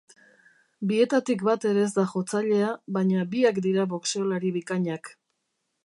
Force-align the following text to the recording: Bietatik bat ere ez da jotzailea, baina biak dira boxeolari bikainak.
Bietatik 0.91 1.43
bat 1.49 1.67
ere 1.73 1.83
ez 1.89 1.91
da 1.99 2.05
jotzailea, 2.13 2.73
baina 2.99 3.29
biak 3.35 3.63
dira 3.67 3.87
boxeolari 3.93 4.55
bikainak. 4.57 5.15